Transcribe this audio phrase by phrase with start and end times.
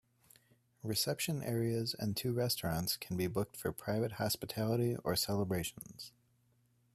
[0.81, 6.11] Reception areas and two restaurants can be booked for private hospitality or celebrations.